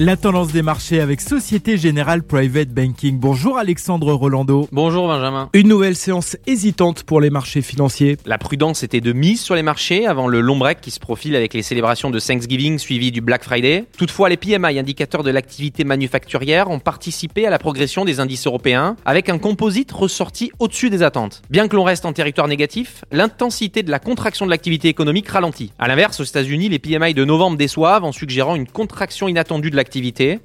La 0.00 0.16
tendance 0.16 0.52
des 0.52 0.62
marchés 0.62 1.00
avec 1.00 1.20
Société 1.20 1.76
Générale 1.76 2.22
Private 2.22 2.68
Banking. 2.68 3.18
Bonjour 3.18 3.58
Alexandre 3.58 4.12
Rolando. 4.12 4.68
Bonjour 4.70 5.08
Benjamin. 5.08 5.50
Une 5.54 5.66
nouvelle 5.66 5.96
séance 5.96 6.36
hésitante 6.46 7.02
pour 7.02 7.20
les 7.20 7.30
marchés 7.30 7.62
financiers. 7.62 8.16
La 8.24 8.38
prudence 8.38 8.84
était 8.84 9.00
de 9.00 9.12
mise 9.12 9.40
sur 9.40 9.56
les 9.56 9.64
marchés 9.64 10.06
avant 10.06 10.28
le 10.28 10.40
long 10.40 10.56
break 10.56 10.80
qui 10.80 10.92
se 10.92 11.00
profile 11.00 11.34
avec 11.34 11.52
les 11.52 11.62
célébrations 11.62 12.10
de 12.10 12.20
Thanksgiving 12.20 12.78
suivi 12.78 13.10
du 13.10 13.20
Black 13.20 13.42
Friday. 13.42 13.86
Toutefois, 13.98 14.28
les 14.28 14.36
PMI, 14.36 14.78
indicateurs 14.78 15.24
de 15.24 15.32
l'activité 15.32 15.82
manufacturière, 15.82 16.70
ont 16.70 16.78
participé 16.78 17.44
à 17.44 17.50
la 17.50 17.58
progression 17.58 18.04
des 18.04 18.20
indices 18.20 18.46
européens 18.46 18.94
avec 19.04 19.28
un 19.28 19.38
composite 19.38 19.90
ressorti 19.90 20.52
au-dessus 20.60 20.90
des 20.90 21.02
attentes. 21.02 21.42
Bien 21.50 21.66
que 21.66 21.74
l'on 21.74 21.82
reste 21.82 22.04
en 22.04 22.12
territoire 22.12 22.46
négatif, 22.46 23.04
l'intensité 23.10 23.82
de 23.82 23.90
la 23.90 23.98
contraction 23.98 24.46
de 24.46 24.50
l'activité 24.52 24.86
économique 24.86 25.28
ralentit. 25.28 25.72
À 25.76 25.88
l'inverse, 25.88 26.20
aux 26.20 26.24
États-Unis, 26.24 26.68
les 26.68 26.78
PMI 26.78 27.14
de 27.14 27.24
novembre 27.24 27.56
déçoivent 27.56 28.04
en 28.04 28.12
suggérant 28.12 28.54
une 28.54 28.68
contraction 28.68 29.26
inattendue 29.26 29.70
de 29.70 29.74
l'activité 29.74 29.87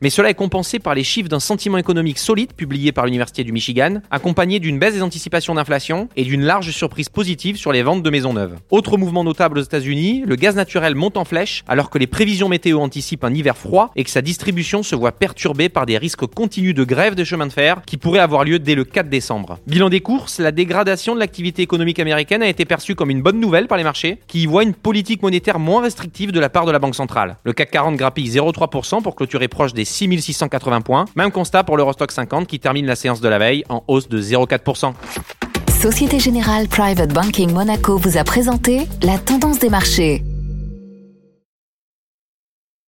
mais 0.00 0.10
cela 0.10 0.30
est 0.30 0.34
compensé 0.34 0.78
par 0.78 0.94
les 0.94 1.04
chiffres 1.04 1.28
d'un 1.28 1.40
sentiment 1.40 1.78
économique 1.78 2.18
solide 2.18 2.52
publié 2.52 2.92
par 2.92 3.06
l'Université 3.06 3.44
du 3.44 3.52
Michigan, 3.52 4.00
accompagné 4.10 4.60
d'une 4.60 4.78
baisse 4.78 4.94
des 4.94 5.02
anticipations 5.02 5.54
d'inflation 5.54 6.08
et 6.16 6.24
d'une 6.24 6.42
large 6.42 6.70
surprise 6.70 7.08
positive 7.08 7.56
sur 7.56 7.72
les 7.72 7.82
ventes 7.82 8.02
de 8.02 8.10
maisons 8.10 8.32
neuves. 8.32 8.56
Autre 8.70 8.96
mouvement 8.96 9.24
notable 9.24 9.58
aux 9.58 9.62
États-Unis, 9.62 10.22
le 10.26 10.36
gaz 10.36 10.54
naturel 10.54 10.94
monte 10.94 11.16
en 11.16 11.24
flèche 11.24 11.64
alors 11.66 11.90
que 11.90 11.98
les 11.98 12.06
prévisions 12.06 12.48
météo 12.48 12.80
anticipent 12.80 13.24
un 13.24 13.34
hiver 13.34 13.56
froid 13.56 13.90
et 13.96 14.04
que 14.04 14.10
sa 14.10 14.22
distribution 14.22 14.82
se 14.82 14.94
voit 14.94 15.12
perturbée 15.12 15.68
par 15.68 15.86
des 15.86 15.98
risques 15.98 16.26
continus 16.26 16.74
de 16.74 16.84
grève 16.84 17.14
des 17.14 17.24
chemins 17.24 17.46
de 17.46 17.52
fer 17.52 17.82
qui 17.86 17.96
pourraient 17.96 18.20
avoir 18.20 18.44
lieu 18.44 18.58
dès 18.58 18.74
le 18.74 18.84
4 18.84 19.08
décembre. 19.08 19.58
Bilan 19.66 19.88
des 19.88 20.00
courses, 20.00 20.38
la 20.38 20.52
dégradation 20.52 21.14
de 21.14 21.20
l'activité 21.20 21.62
économique 21.62 21.98
américaine 21.98 22.42
a 22.42 22.48
été 22.48 22.64
perçue 22.64 22.94
comme 22.94 23.10
une 23.10 23.22
bonne 23.22 23.40
nouvelle 23.40 23.66
par 23.66 23.78
les 23.78 23.84
marchés 23.84 24.18
qui 24.26 24.42
y 24.42 24.46
voient 24.46 24.62
une 24.62 24.74
politique 24.74 25.22
monétaire 25.22 25.58
moins 25.58 25.82
restrictive 25.82 26.32
de 26.32 26.40
la 26.40 26.48
part 26.48 26.66
de 26.66 26.72
la 26.72 26.78
Banque 26.78 26.94
centrale. 26.94 27.36
Le 27.44 27.52
CAC 27.52 27.70
40 27.70 27.96
grappille 27.96 28.28
0,3% 28.28 29.02
pour 29.02 29.16
clôturer 29.16 29.31
proche 29.48 29.74
des 29.74 29.84
6680 29.84 30.80
points. 30.80 31.04
Même 31.16 31.30
constat 31.30 31.64
pour 31.64 31.76
l'Eurostock 31.76 32.12
50 32.12 32.46
qui 32.46 32.60
termine 32.60 32.86
la 32.86 32.96
séance 32.96 33.20
de 33.20 33.28
la 33.28 33.38
veille 33.38 33.64
en 33.68 33.82
hausse 33.88 34.08
de 34.08 34.20
0,4%. 34.20 34.92
Société 35.80 36.20
Générale 36.20 36.68
Private 36.68 37.12
Banking 37.12 37.52
Monaco 37.52 37.96
vous 37.96 38.16
a 38.16 38.24
présenté 38.24 38.86
la 39.02 39.18
tendance 39.18 39.58
des 39.58 39.68
marchés. 39.68 40.22